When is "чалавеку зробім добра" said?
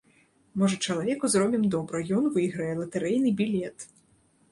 0.85-2.01